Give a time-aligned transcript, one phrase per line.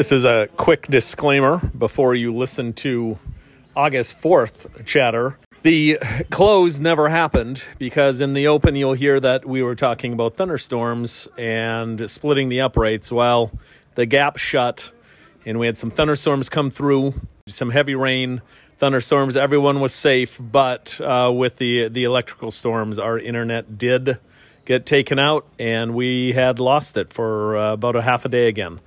[0.00, 3.18] This is a quick disclaimer before you listen to
[3.76, 5.36] August 4th chatter.
[5.60, 5.98] The
[6.30, 11.28] close never happened because in the open you'll hear that we were talking about thunderstorms
[11.36, 13.12] and splitting the uprights.
[13.12, 13.52] Well,
[13.94, 14.90] the gap shut
[15.44, 17.12] and we had some thunderstorms come through,
[17.46, 18.40] some heavy rain,
[18.78, 19.36] thunderstorms.
[19.36, 24.18] Everyone was safe, but uh, with the the electrical storms, our internet did
[24.64, 28.48] get taken out, and we had lost it for uh, about a half a day
[28.48, 28.80] again.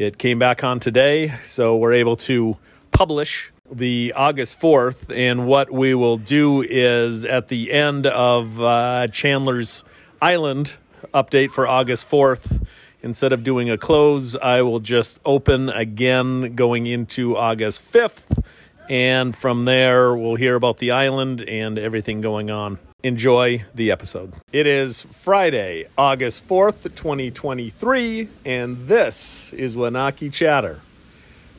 [0.00, 2.56] It came back on today, so we're able to
[2.90, 5.14] publish the August 4th.
[5.14, 9.84] And what we will do is at the end of uh, Chandler's
[10.22, 10.78] Island
[11.12, 12.66] update for August 4th,
[13.02, 18.42] instead of doing a close, I will just open again going into August 5th.
[18.90, 22.80] And from there, we'll hear about the island and everything going on.
[23.04, 24.34] Enjoy the episode.
[24.52, 30.80] It is Friday, August 4th, 2023, and this is Winaukee Chatter.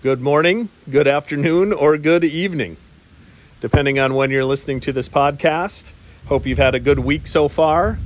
[0.04, 2.76] Good morning, good afternoon, or good evening,
[3.62, 5.94] depending on when you're listening to this podcast.
[6.26, 7.98] Hope you've had a good week so far.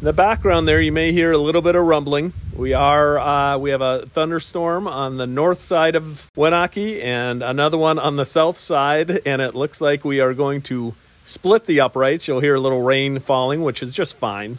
[0.00, 2.32] In the background there, you may hear a little bit of rumbling.
[2.56, 7.76] We are uh, we have a thunderstorm on the north side of Winaukee and another
[7.76, 11.80] one on the south side, and it looks like we are going to split the
[11.80, 12.28] uprights.
[12.28, 14.58] You'll hear a little rain falling, which is just fine.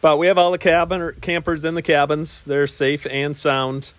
[0.00, 2.42] But we have all the cabin campers in the cabins.
[2.42, 3.92] They're safe and sound.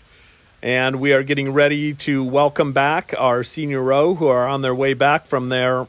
[0.63, 4.73] And we are getting ready to welcome back our senior row who are on their
[4.73, 5.85] way back from there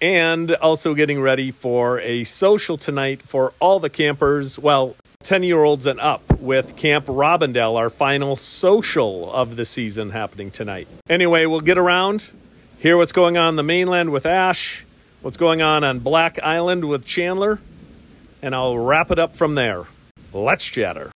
[0.00, 5.62] and also getting ready for a social tonight for all the campers, well, 10 year
[5.62, 10.88] olds and up, with Camp Robindel, our final social of the season happening tonight.
[11.08, 12.30] Anyway, we'll get around,
[12.78, 14.84] hear what's going on the mainland with Ash,
[15.20, 17.60] what's going on on Black Island with Chandler,
[18.42, 19.84] and I'll wrap it up from there.
[20.32, 21.12] Let's chatter.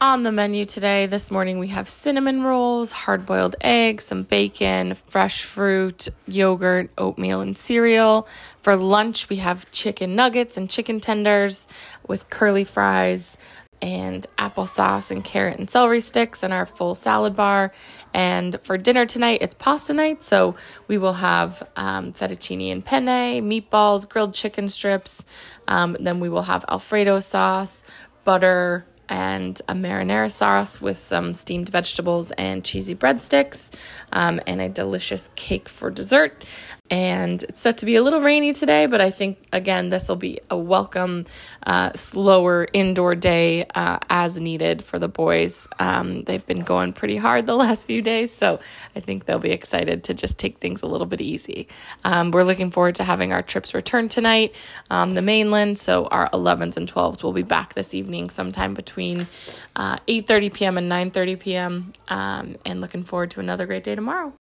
[0.00, 4.94] On the menu today, this morning, we have cinnamon rolls, hard boiled eggs, some bacon,
[4.94, 8.26] fresh fruit, yogurt, oatmeal, and cereal.
[8.60, 11.68] For lunch, we have chicken nuggets and chicken tenders
[12.06, 13.38] with curly fries
[13.80, 17.72] and applesauce and carrot and celery sticks and our full salad bar.
[18.12, 20.24] And for dinner tonight, it's pasta night.
[20.24, 20.56] So
[20.88, 25.24] we will have um, fettuccine and penne, meatballs, grilled chicken strips.
[25.68, 27.84] Um, then we will have Alfredo sauce,
[28.24, 33.70] butter, and a marinara sauce with some steamed vegetables and cheesy breadsticks,
[34.12, 36.44] um, and a delicious cake for dessert.
[36.90, 40.16] And it's set to be a little rainy today, but I think again this will
[40.16, 41.24] be a welcome,
[41.66, 45.66] uh, slower indoor day uh, as needed for the boys.
[45.78, 48.60] Um, they've been going pretty hard the last few days, so
[48.94, 51.68] I think they'll be excited to just take things a little bit easy.
[52.04, 54.54] Um, we're looking forward to having our trips return tonight,
[54.90, 55.78] um, the mainland.
[55.78, 59.26] So our 11s and 12s will be back this evening, sometime between
[59.74, 60.76] uh, 8:30 p.m.
[60.76, 61.92] and 9:30 p.m.
[62.08, 64.34] Um, and looking forward to another great day tomorrow.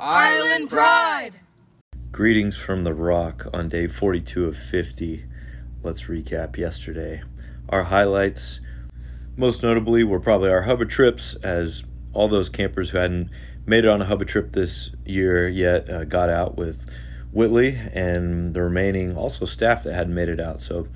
[0.00, 1.32] Island Pride!
[2.12, 5.24] Greetings from the Rock on day 42 of 50.
[5.82, 7.22] Let's recap yesterday.
[7.68, 8.60] Our highlights,
[9.36, 11.82] most notably, were probably our Hubba trips, as
[12.12, 13.30] all those campers who hadn't
[13.66, 16.88] made it on a Hubba trip this year yet uh, got out with
[17.32, 20.60] Whitley, and the remaining also staff that hadn't made it out.
[20.60, 20.86] So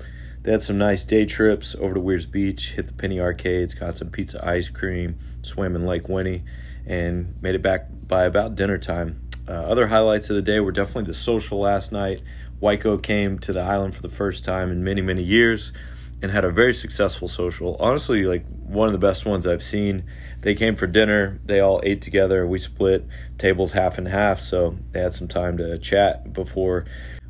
[0.43, 3.95] they had some nice day trips over to Weirs Beach, hit the Penny Arcades, got
[3.95, 6.45] some pizza ice cream, swam in Lake Winnie,
[6.85, 9.21] and made it back by about dinner time.
[9.47, 12.21] Uh, other highlights of the day were definitely the social last night.
[12.61, 15.73] Wico came to the island for the first time in many, many years
[16.21, 17.75] and had a very successful social.
[17.81, 20.05] Honestly, like one of the best ones I've seen.
[20.39, 22.47] They came for dinner, they all ate together.
[22.47, 23.05] We split
[23.37, 26.85] tables half and half, so they had some time to chat before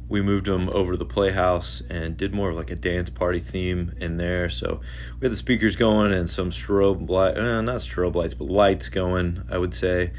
[0.10, 3.40] we moved them over to the playhouse and did more of like a dance party
[3.40, 4.50] theme in there.
[4.50, 4.82] So
[5.20, 8.90] we had the speakers going and some strobe light, uh, not strobe lights, but lights
[8.90, 10.12] going, I would say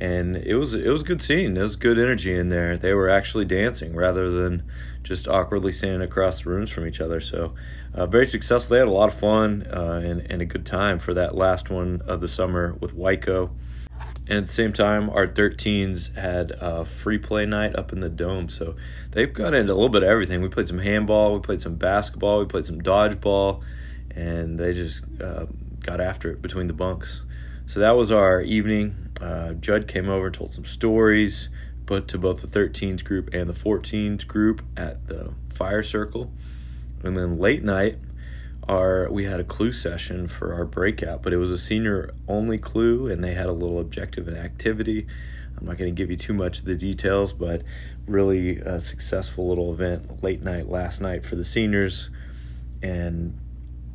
[0.00, 1.54] and it was it was a good scene.
[1.54, 2.76] There was good energy in there.
[2.78, 4.62] They were actually dancing rather than
[5.02, 7.20] just awkwardly standing across the rooms from each other.
[7.20, 7.54] So
[7.94, 8.74] uh, very successful.
[8.74, 11.68] They had a lot of fun uh, and and a good time for that last
[11.68, 13.50] one of the summer with Wico.
[14.30, 18.08] And at the same time, our 13s had a free play night up in the
[18.08, 18.48] dome.
[18.48, 18.76] So
[19.10, 20.40] they've got into a little bit of everything.
[20.40, 23.62] We played some handball, we played some basketball, we played some dodgeball,
[24.14, 25.46] and they just uh,
[25.80, 27.22] got after it between the bunks.
[27.66, 31.50] So that was our evening uh, Judd came over and told some stories,
[31.84, 36.32] but to both the 13s group and the 14s group at the fire circle.
[37.02, 37.98] And then late night,
[38.70, 42.56] our we had a clue session for our breakout, but it was a senior only
[42.56, 45.06] clue, and they had a little objective and activity.
[45.58, 47.62] I'm not going to give you too much of the details, but
[48.06, 52.10] really a successful little event late night last night for the seniors,
[52.80, 53.36] and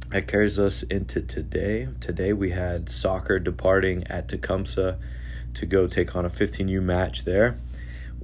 [0.09, 1.87] that carries us into today.
[2.01, 4.99] Today we had soccer departing at Tecumseh
[5.53, 7.55] to go take on a 15U match there.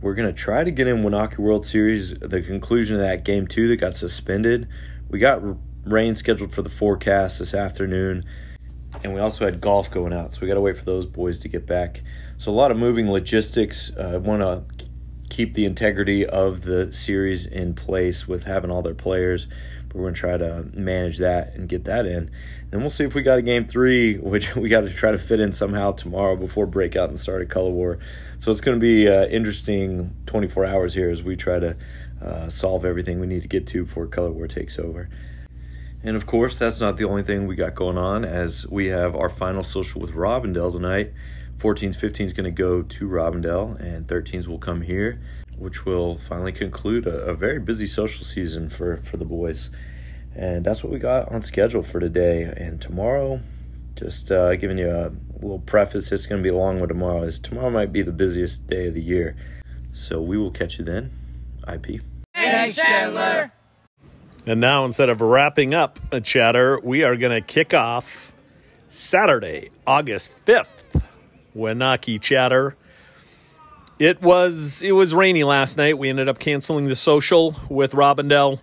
[0.01, 3.47] We're going to try to get in Winaukee World Series, the conclusion of that game
[3.47, 4.67] two that got suspended.
[5.09, 5.41] We got
[5.83, 8.23] rain scheduled for the forecast this afternoon,
[9.03, 11.39] and we also had golf going out, so we got to wait for those boys
[11.39, 12.03] to get back.
[12.37, 13.91] So a lot of moving logistics.
[13.97, 14.85] I uh, want to
[15.29, 19.47] keep the integrity of the series in place with having all their players
[19.91, 22.31] but we're going to try to manage that and get that in.
[22.69, 25.17] Then we'll see if we got a game three, which we got to try to
[25.17, 27.99] fit in somehow tomorrow before breakout and start of Color War.
[28.37, 31.75] So it's going to be uh, interesting 24 hours here as we try to
[32.23, 35.09] uh, solve everything we need to get to before Color War takes over.
[36.03, 39.15] And of course, that's not the only thing we got going on, as we have
[39.15, 41.13] our final social with Robindel tonight.
[41.57, 45.21] 14s, 15s going to go to Robindel, and 13s will come here
[45.61, 49.69] which will finally conclude a, a, very busy social season for, for the boys.
[50.35, 52.51] And that's what we got on schedule for today.
[52.57, 53.41] And tomorrow,
[53.95, 57.21] just uh, giving you a little preface, it's going to be a long one tomorrow.
[57.21, 59.35] Is tomorrow might be the busiest day of the year.
[59.93, 61.11] So we will catch you then.
[61.71, 62.01] IP.
[62.33, 63.51] Thanks, Chandler.
[64.45, 68.33] And now, instead of wrapping up a chatter, we are going to kick off
[68.89, 71.01] Saturday, August 5th.
[71.55, 72.77] Winaukee Chatter
[74.01, 75.95] it was it was rainy last night.
[75.95, 78.59] We ended up canceling the social with Robindel.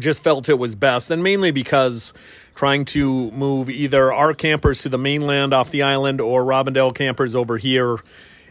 [0.00, 2.12] Just felt it was best, and mainly because
[2.56, 7.36] trying to move either our campers to the mainland off the island or Robindel campers
[7.36, 7.98] over here,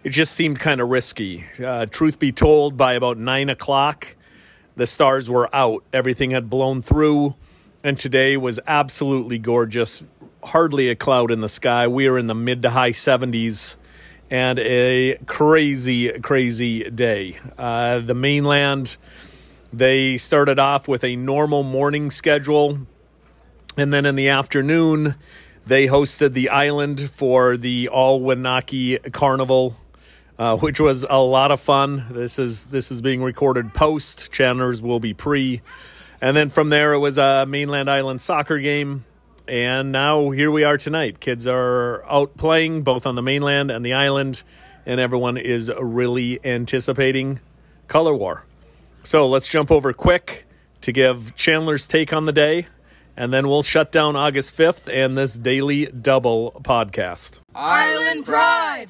[0.06, 1.44] it just seemed kind of risky.
[1.62, 4.16] Uh, truth be told, by about nine o'clock,
[4.76, 5.84] the stars were out.
[5.94, 7.36] Everything had blown through,
[7.84, 10.04] and today was absolutely gorgeous.
[10.44, 11.88] Hardly a cloud in the sky.
[11.88, 13.76] We are in the mid to high 70s
[14.32, 17.38] and a crazy, crazy day.
[17.58, 18.96] Uh, the mainland,
[19.74, 22.80] they started off with a normal morning schedule,
[23.78, 25.16] and then in the afternoon,
[25.66, 29.76] they hosted the island for the All Winaukee Carnival.
[30.42, 32.06] Uh, which was a lot of fun.
[32.10, 34.32] This is this is being recorded post.
[34.32, 35.62] Chandler's will be pre,
[36.20, 39.06] and then from there it was a mainland island soccer game
[39.48, 41.20] and now here we are tonight.
[41.20, 44.44] Kids are out playing both on the mainland and the island,
[44.86, 47.42] and everyone is really anticipating
[47.88, 48.46] Color War.
[49.04, 50.46] So let's jump over quick
[50.80, 52.68] to give Chandler's take on the day,
[53.18, 57.42] and then we'll shut down August 5th and this daily double podcast.
[57.54, 58.88] Island Pride!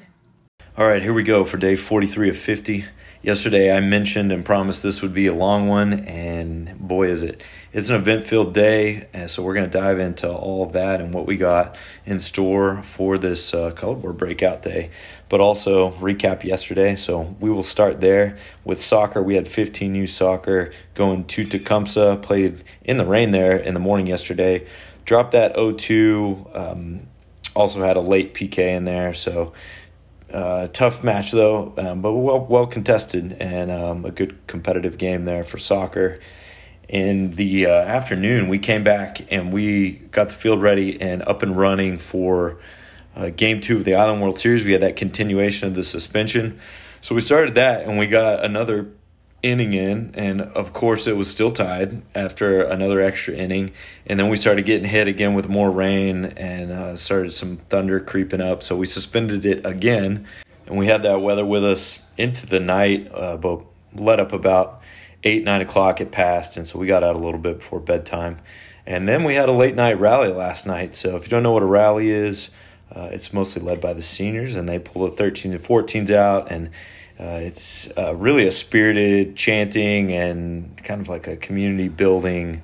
[0.74, 2.86] All right, here we go for day 43 of 50.
[3.20, 7.42] Yesterday I mentioned and promised this would be a long one, and boy, is it
[7.74, 11.02] it's an event filled day, and so we're going to dive into all of that
[11.02, 11.76] and what we got
[12.06, 14.88] in store for this uh, Color War breakout day,
[15.28, 16.96] but also recap yesterday.
[16.96, 19.22] So we will start there with soccer.
[19.22, 24.06] We had 15U soccer going to Tecumseh, played in the rain there in the morning
[24.06, 24.66] yesterday,
[25.04, 27.00] dropped that 0 2, um,
[27.54, 29.52] also had a late PK in there, so.
[30.32, 35.24] Uh, tough match though, um, but well well contested and um, a good competitive game
[35.24, 36.18] there for soccer
[36.92, 41.42] in the uh, afternoon, we came back and we got the field ready and up
[41.42, 42.58] and running for
[43.16, 44.62] uh, game two of the Island World Series.
[44.62, 46.60] We had that continuation of the suspension.
[47.00, 48.90] So we started that and we got another
[49.42, 50.12] inning in.
[50.14, 53.72] And of course, it was still tied after another extra inning.
[54.06, 58.00] And then we started getting hit again with more rain and uh, started some thunder
[58.00, 58.62] creeping up.
[58.62, 60.26] So we suspended it again.
[60.66, 63.62] And we had that weather with us into the night, uh, but
[63.94, 64.80] let up about
[65.24, 68.38] eight, nine o'clock it passed, and so we got out a little bit before bedtime.
[68.86, 70.94] And then we had a late night rally last night.
[70.94, 72.50] So if you don't know what a rally is,
[72.94, 76.50] uh, it's mostly led by the seniors, and they pull the 13 and 14s out,
[76.50, 76.70] and
[77.22, 82.62] uh, it's uh, really a spirited chanting and kind of like a community building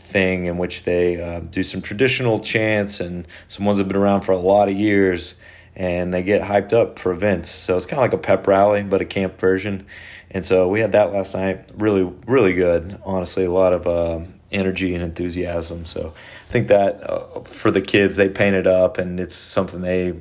[0.00, 4.22] thing in which they uh, do some traditional chants and some ones have been around
[4.22, 5.36] for a lot of years,
[5.76, 7.50] and they get hyped up for events.
[7.50, 9.86] So it's kind of like a pep rally, but a camp version.
[10.32, 11.70] And so we had that last night.
[11.76, 13.00] Really, really good.
[13.04, 15.86] Honestly, a lot of uh, energy and enthusiasm.
[15.86, 19.82] So I think that uh, for the kids, they paint it up, and it's something
[19.82, 20.14] they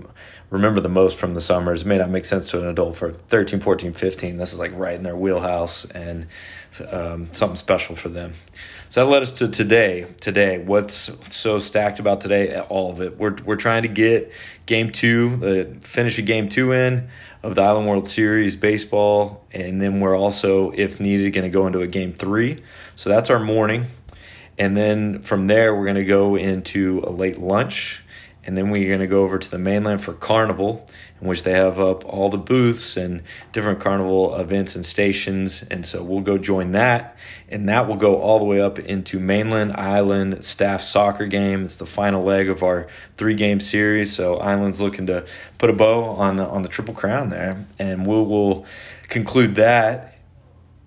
[0.50, 1.84] remember the most from the summers.
[1.84, 4.38] It may not make sense to an adult for 13, 14, 15.
[4.38, 6.28] This is like right in their wheelhouse and
[6.92, 8.34] um, something special for them.
[8.90, 10.08] So that led us to today.
[10.20, 12.60] Today, what's so stacked about today?
[12.60, 13.18] All of it.
[13.20, 14.32] We're we're trying to get
[14.66, 17.10] game two, the finish of game two in
[17.42, 21.68] of the Island World Series baseball, and then we're also, if needed, going to go
[21.68, 22.62] into a game three.
[22.96, 23.86] So that's our morning.
[24.58, 28.04] And then from there, we're going to go into a late lunch.
[28.50, 30.84] And then we're going to go over to the mainland for Carnival,
[31.22, 35.62] in which they have up all the booths and different Carnival events and stations.
[35.62, 37.16] And so we'll go join that.
[37.50, 41.64] And that will go all the way up into Mainland Island Staff Soccer Game.
[41.64, 42.88] It's the final leg of our
[43.18, 44.16] three game series.
[44.16, 45.28] So Island's looking to
[45.60, 47.68] put a bow on the, on the Triple Crown there.
[47.78, 48.66] And we'll, we'll
[49.10, 50.16] conclude that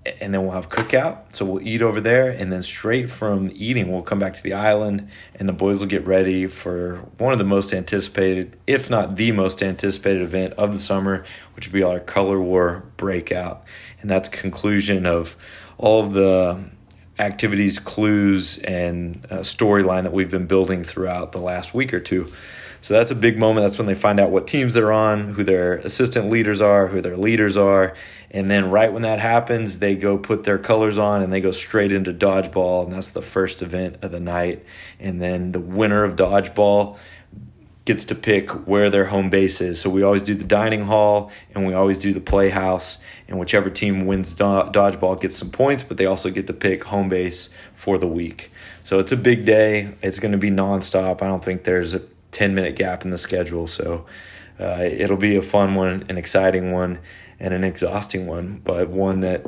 [0.04, 1.35] and then we'll have cookout.
[1.35, 4.52] So we'll eat over there, and then straight from eating, we'll come back to the
[4.52, 9.16] island, and the boys will get ready for one of the most anticipated, if not
[9.16, 13.64] the most anticipated event of the summer, which will be our Color War breakout,
[14.00, 15.37] and that's conclusion of
[15.78, 16.64] all of the
[17.18, 22.28] activities, clues, and uh, storyline that we've been building throughout the last week or two.
[22.82, 23.64] So that's a big moment.
[23.64, 27.00] That's when they find out what teams they're on, who their assistant leaders are, who
[27.00, 27.94] their leaders are.
[28.32, 31.52] And then right when that happens, they go put their colors on and they go
[31.52, 32.82] straight into dodgeball.
[32.82, 34.64] And that's the first event of the night.
[34.98, 36.98] And then the winner of dodgeball
[37.84, 39.80] gets to pick where their home base is.
[39.80, 43.00] So we always do the dining hall and we always do the playhouse.
[43.28, 46.82] And whichever team wins do- dodgeball gets some points, but they also get to pick
[46.84, 48.50] home base for the week.
[48.82, 49.94] So it's a big day.
[50.02, 51.22] It's going to be nonstop.
[51.22, 53.66] I don't think there's a 10 minute gap in the schedule.
[53.66, 54.06] So
[54.58, 56.98] uh, it'll be a fun one, an exciting one,
[57.38, 59.46] and an exhausting one, but one that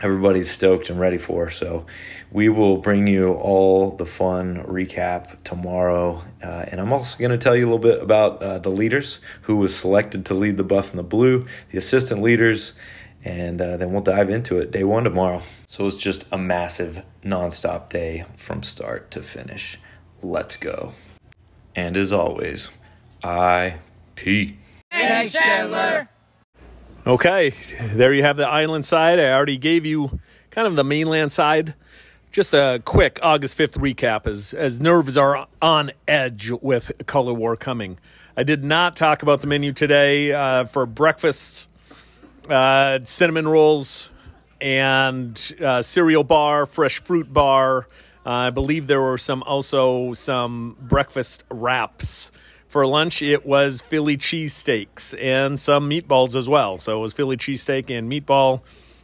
[0.00, 1.50] everybody's stoked and ready for.
[1.50, 1.86] So
[2.30, 6.22] we will bring you all the fun recap tomorrow.
[6.42, 9.20] Uh, and I'm also going to tell you a little bit about uh, the leaders
[9.42, 12.72] who was selected to lead the buff and the blue, the assistant leaders.
[13.24, 15.42] And uh, then we'll dive into it day one tomorrow.
[15.66, 19.80] So it's just a massive nonstop day from start to finish.
[20.22, 20.92] Let's go.
[21.76, 22.70] And as always,
[23.22, 24.56] IP.
[24.90, 26.08] Thanks, Chandler.
[27.06, 27.52] Okay,
[27.92, 29.20] there you have the island side.
[29.20, 30.18] I already gave you
[30.50, 31.74] kind of the mainland side.
[32.32, 37.56] Just a quick August 5th recap as, as nerves are on edge with Color War
[37.56, 37.98] coming.
[38.36, 41.68] I did not talk about the menu today uh, for breakfast
[42.48, 44.10] uh, cinnamon rolls
[44.60, 47.86] and uh, cereal bar, fresh fruit bar.
[48.26, 52.32] Uh, I believe there were some also some breakfast wraps.
[52.66, 56.76] For lunch, it was Philly cheesesteaks and some meatballs as well.
[56.78, 58.62] So it was Philly cheesesteak and meatball,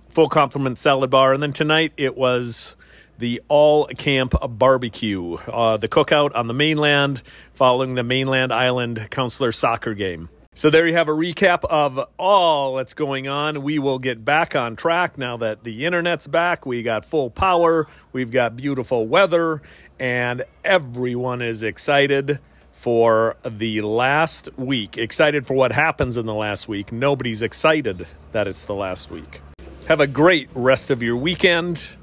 [0.09, 1.33] full complement salad bar.
[1.33, 2.75] And then tonight it was
[3.19, 7.23] the all camp barbecue, uh, the cookout on the mainland
[7.55, 10.29] following the mainland island counselor soccer game.
[10.55, 13.63] So there you have a recap of all that's going on.
[13.63, 16.67] We will get back on track now that the internet's back.
[16.67, 19.63] We got full power, we've got beautiful weather,
[19.99, 22.39] and everyone is excited
[22.73, 24.99] for the last week.
[24.99, 26.93] Excited for what happens in the last week.
[26.93, 29.41] Nobody's excited that it's the last week.
[29.89, 31.97] Have a great rest of your weekend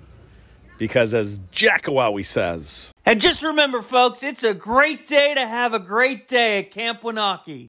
[0.79, 5.79] because, as Jackawawi says, And just remember, folks, it's a great day to have a
[5.79, 7.57] great day at Camp Winaukee.